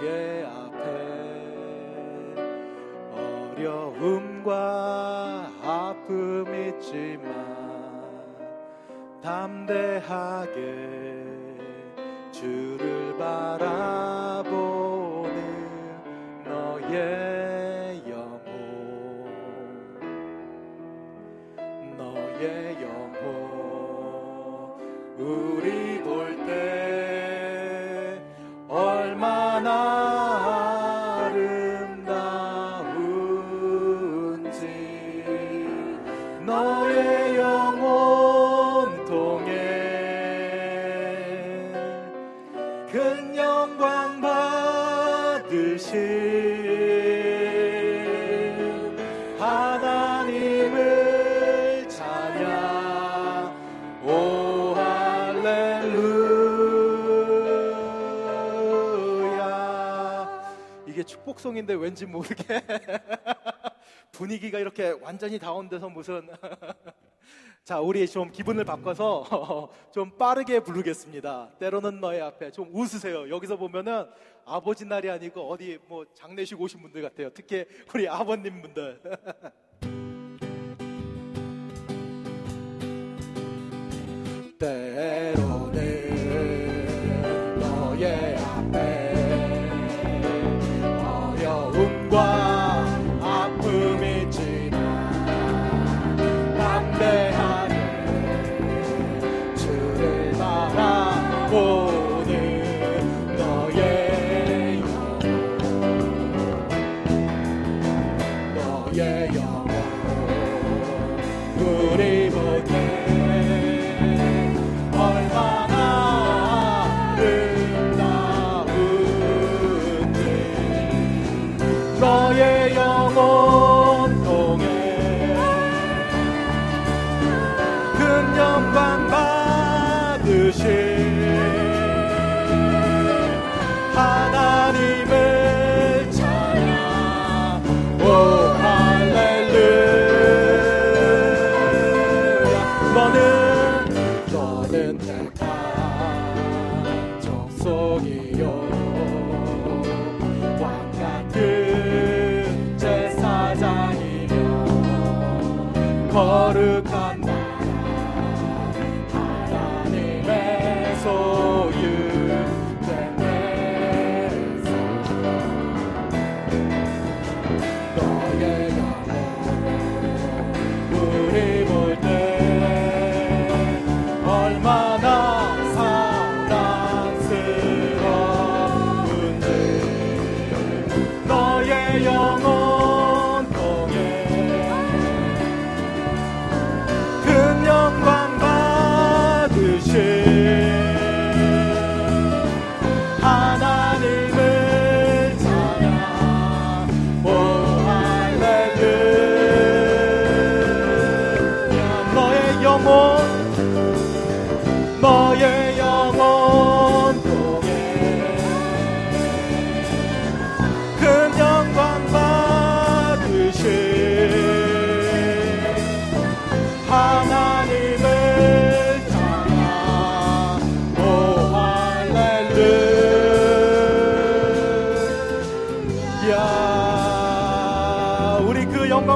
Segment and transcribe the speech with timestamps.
[0.00, 0.86] 너의 앞에
[3.52, 7.28] 어려움과 아픔 있지만
[9.22, 10.56] 담대하게
[12.32, 14.54] 주를 바라보는
[16.44, 17.19] 너의
[61.40, 62.62] 축복송인데 왠지 모르게
[64.12, 66.28] 분위기가 이렇게 완전히 다운돼서 무슨
[67.64, 71.50] 자, 우리 좀 기분을 바꿔서 좀 빠르게 부르겠습니다.
[71.58, 73.28] 때로는 너의 앞에 좀 웃으세요.
[73.28, 74.06] 여기서 보면은
[74.44, 77.30] 아버지 날이 아니고 어디 뭐 장례식 오신 분들 같아요.
[77.30, 79.00] 특히 우리 아버님 분들.
[84.58, 85.69] 때로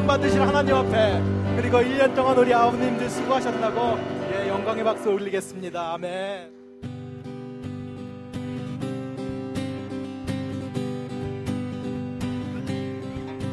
[0.05, 1.23] 영광 받으신 하나님 앞에
[1.57, 3.99] 그리고 1년 동안 우리 아버님들 수고하셨다고
[4.33, 5.95] 예, 영광의 박수 올리겠습니다.
[5.95, 6.53] 아멘.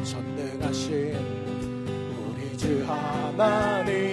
[0.04, 1.16] 전능하신
[2.28, 2.84] 우리 주
[3.38, 4.12] 하나님에게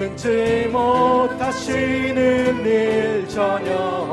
[0.00, 4.09] 능치 못하시는 일 전혀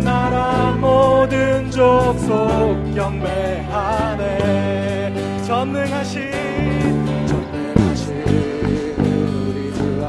[0.00, 4.36] 나라 모든 족속 경배하네.
[5.46, 6.30] 전능하신
[7.26, 8.14] 전능하신
[8.98, 10.04] 우리 주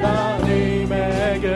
[0.00, 1.46] 하나님에게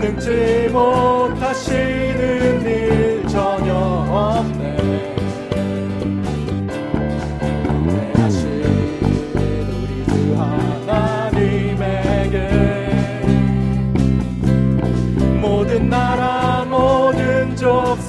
[0.00, 3.61] 능치 못하시는 일 전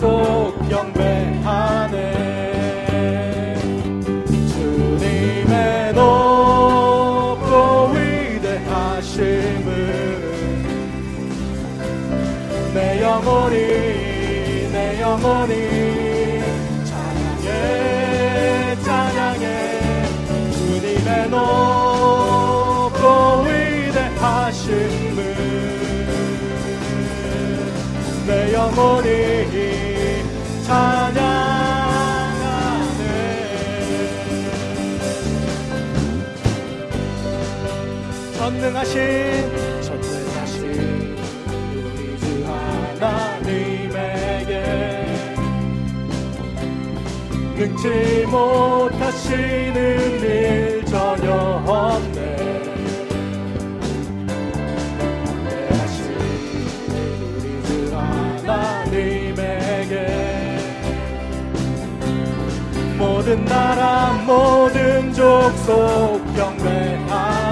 [0.03, 1.95] 족속 경배하네.
[4.49, 7.47] 주님의 높고
[7.93, 9.21] 위대하심을
[12.73, 13.55] 내 영혼이
[14.73, 15.53] 내 영혼이
[16.83, 17.47] 찬양해
[18.83, 19.45] 찬양해.
[20.51, 23.03] 주님의 높고
[23.45, 25.17] 위대하심을
[28.27, 29.72] 내 영혼이
[38.63, 41.17] 전능하신 전능하신
[41.83, 42.25] 우리 주
[43.01, 44.51] 하나님에게
[47.57, 49.75] 능치 못하시는
[50.21, 52.37] 일 전혀 없네.
[55.49, 55.99] 대하신
[57.35, 57.69] 우리 주
[58.47, 59.93] 하나님에게
[62.97, 67.42] 모든 나라 모든 족속 경배하네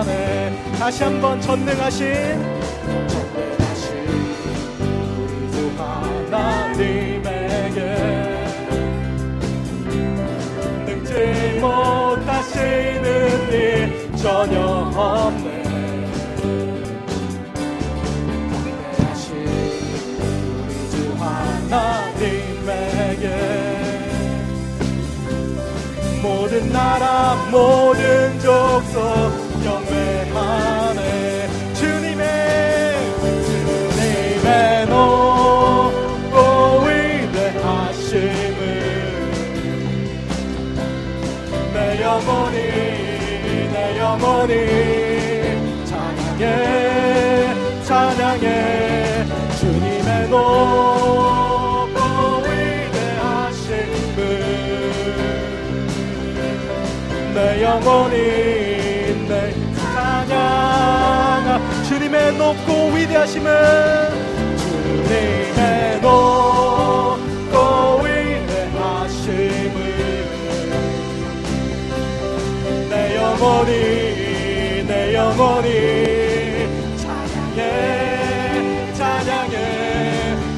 [0.82, 2.08] 다시 한번 전능하신
[3.14, 3.88] 전능하신
[5.16, 7.20] 우리 주 하나님에게
[10.88, 13.06] 능지 못하시는
[13.52, 15.62] 일 전혀 없네.
[18.98, 19.22] 대하신
[20.66, 22.56] 우리 주 하나님에게
[26.24, 29.41] 모든 나라 모든 족속
[44.48, 46.44] 내 영혼이 찬양해
[47.84, 49.26] 찬양해.
[49.60, 52.00] 주님의 높고
[52.48, 54.18] 위대하심을
[57.36, 58.16] 내 영혼이
[59.28, 59.32] 내
[59.76, 63.48] 찬양하 주님의 높고 위대하심을
[64.58, 67.56] 주님의 높고
[68.04, 69.78] 위대하심을
[72.90, 74.01] 내 영혼이
[75.42, 75.68] 내 영혼이
[76.98, 79.56] 찬양해 찬양해.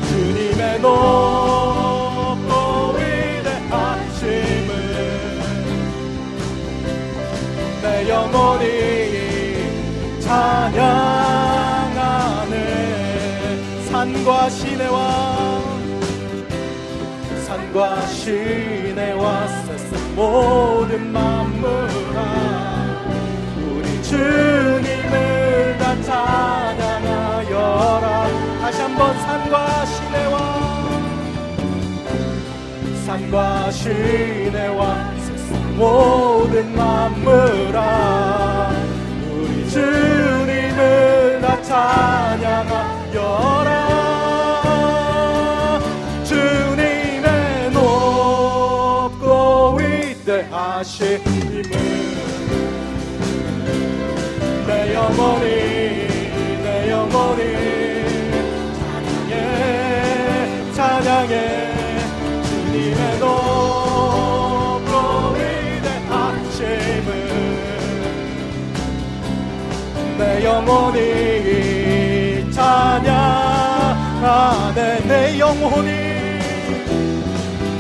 [0.10, 2.52] 주님의 높고
[2.98, 4.72] 위대하심을
[7.82, 8.66] 내 영혼이
[10.20, 11.06] 찬양하네.
[13.90, 14.98] 산과 시내와
[17.48, 22.63] 산과 시내와 세상 모든 만물아
[24.14, 28.06] 주님을 다 찬양하여라
[28.62, 30.38] 다시 한번 산과 시내와
[33.06, 35.12] 산과 시내와
[35.76, 38.72] 모든 만물아.
[39.32, 43.72] 우리 주님을 다 찬양하여라
[46.24, 51.83] 주님의 높고 위대하심을
[55.04, 55.46] 영혼이
[56.64, 57.42] 내 영혼이
[58.80, 61.36] 찬양해 찬양해.
[62.46, 64.92] 주님의 높고
[65.36, 67.10] 위대하심을
[70.18, 71.00] 내 영혼이
[72.54, 73.20] 찬양하네.
[75.06, 75.90] 내 영혼이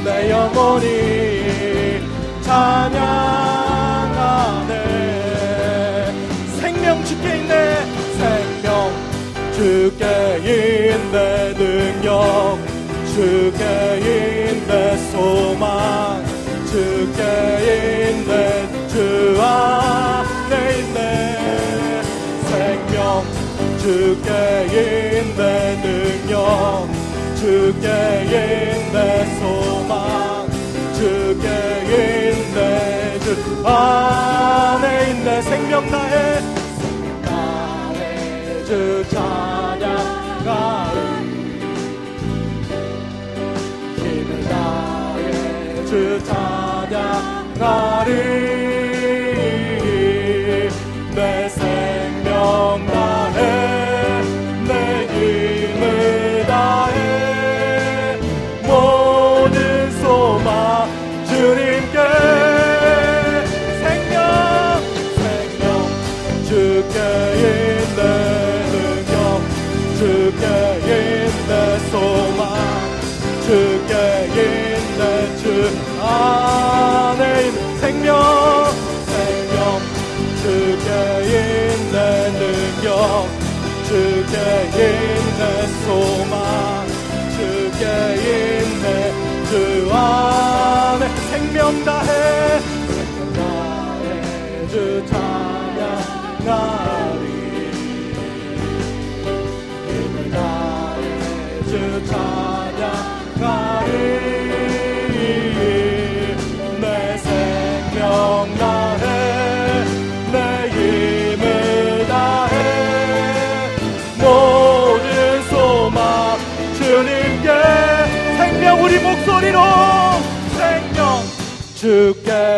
[0.03, 0.85] 내 영혼이
[2.41, 3.32] 찬양
[7.23, 7.85] 주께 있네
[8.17, 8.91] 생명
[9.53, 10.03] 주께
[10.43, 12.59] 있네 능력
[13.13, 13.63] 주께
[14.03, 16.23] 있네 소망
[16.65, 17.21] 주께
[18.11, 22.01] 있네 주 안에 있네.
[22.49, 23.23] 생명
[23.79, 24.29] 주께
[24.67, 26.89] 있네 능력
[27.35, 27.87] 주께
[28.25, 30.49] 있네 소망
[30.93, 31.47] 주께
[31.87, 35.41] 있네 주 안에 있네.
[35.43, 36.52] 생명 나의
[38.73, 40.97] 나의 주 찬양하리
[43.97, 47.53] 힘을 다해 주 찬양하리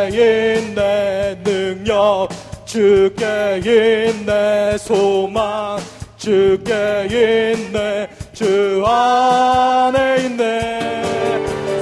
[0.09, 2.29] 있네 능력
[2.65, 5.79] 주께 있네 소망
[6.17, 11.03] 주께 있네 주 안에 있네.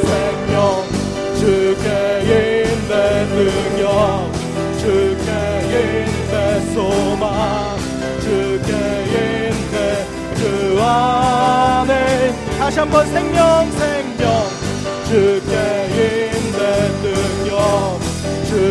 [0.01, 0.83] 생명
[1.39, 1.87] 주께
[2.23, 4.31] 있네 능력
[4.77, 5.31] 주께
[5.71, 7.77] 있네 소망
[8.21, 8.71] 주께
[9.13, 14.63] 있네 주 안에 다시 한번 생명 생명
[15.07, 16.22] 주께 능력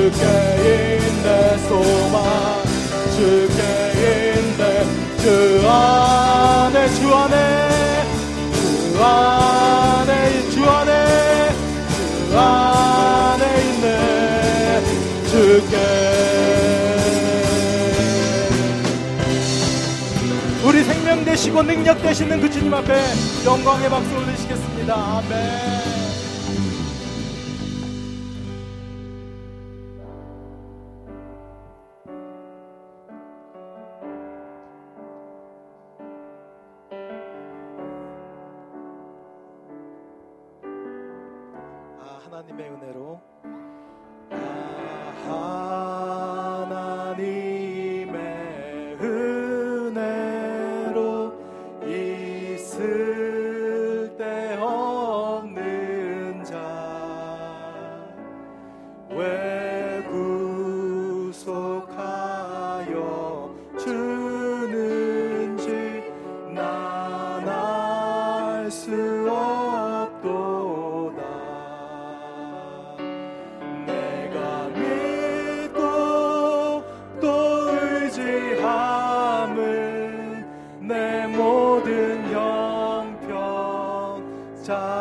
[0.03, 2.65] 주께 있네 소망
[3.15, 3.61] 주께
[4.35, 4.63] 있네
[5.19, 7.37] 주 안에 주 안에
[8.93, 10.91] 주 안에 주 안에
[12.29, 13.87] 주 안에 있네.
[15.29, 15.77] 주께.
[20.65, 22.93] 우리 생명 되시고 능력 되시는 그 주님 앞에
[23.45, 24.95] 영광의 박수 올리시겠습니다.
[24.95, 25.92] 아멘
[42.33, 43.21] 하나님의 은혜로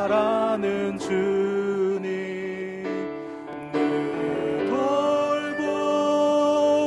[0.02, 2.02] 잘 아는 주님
[3.72, 5.62] 늘 돌보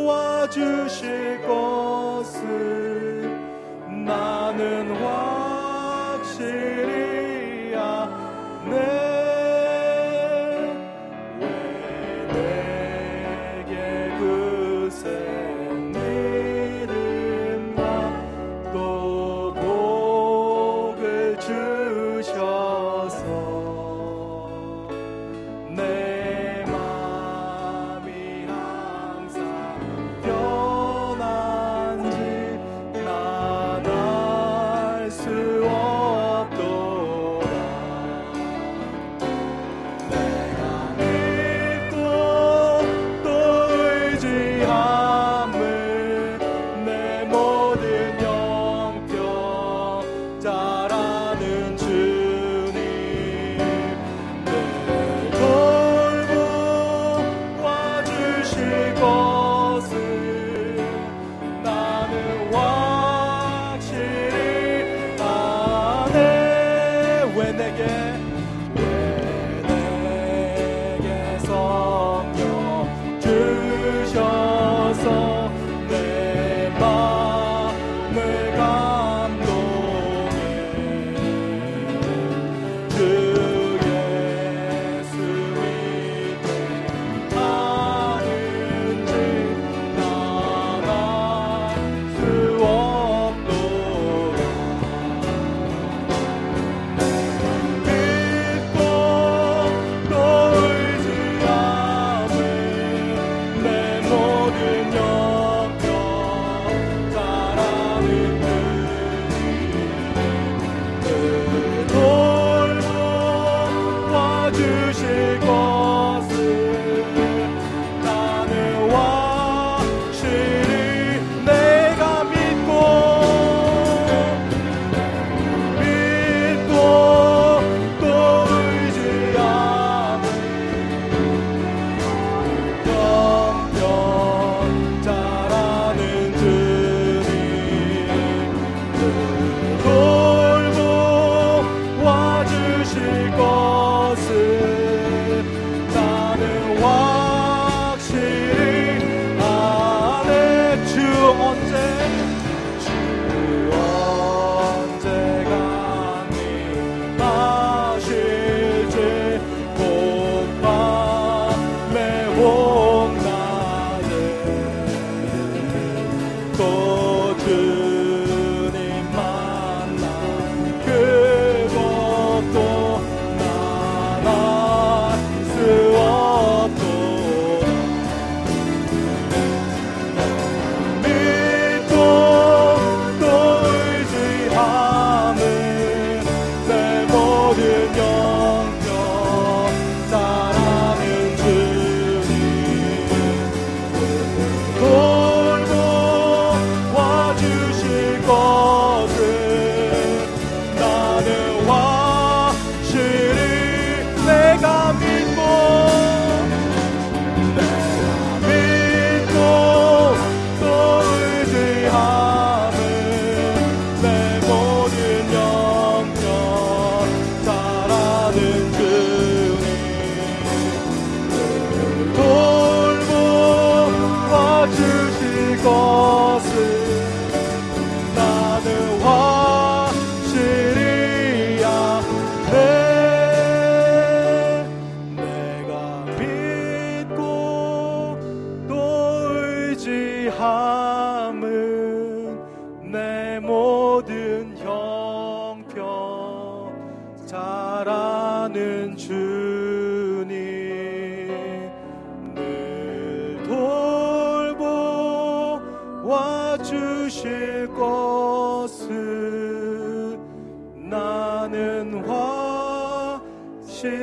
[0.07, 1.94] 와주실 것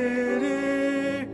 [0.02, 1.28] 하나님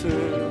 [0.00, 0.41] 의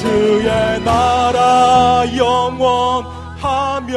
[0.00, 3.96] 주의 나라 영원하며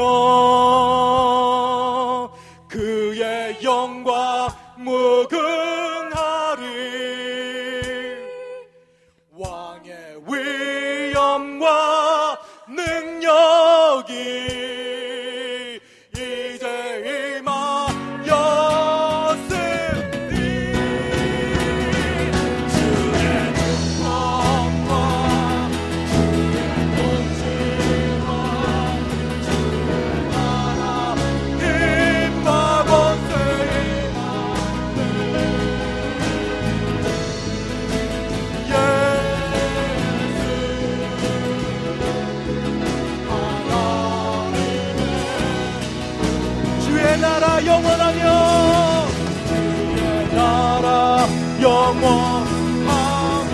[51.62, 53.54] 영원하며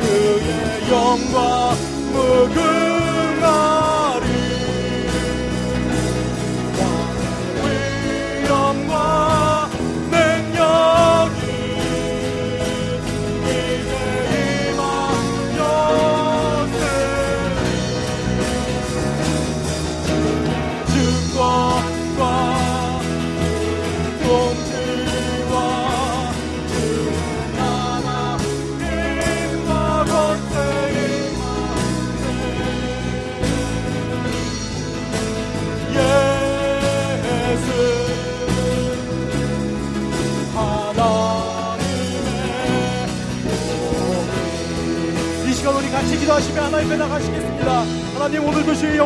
[0.00, 1.79] 그의 영광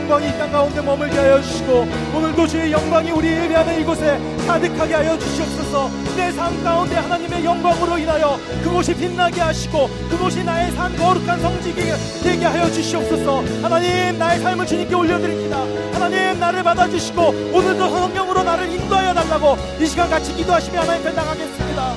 [0.04, 5.18] 영광이 이 땅 가운데 머물게 하여 주시고 오늘도 주의 영광이 우리 예배하는 이곳에 가득하게 하여
[5.18, 5.88] 주시옵소서.
[6.14, 12.44] 내 삶 가운데 하나님의 영광으로 인하여 그곳이 빛나게 하시고 그곳이 나의 삶 거룩한 성지게 되게
[12.44, 13.44] 하여 주시옵소서.
[13.62, 15.64] 하나님 나의 삶을 주님께 올려드립니다.
[15.94, 17.22] 하나님 나를 받아주시고
[17.54, 21.94] 오늘도 성령으로 나를 인도하여 달라고 이 시간 같이 기도하시며 하나님 앞에 나가겠습니다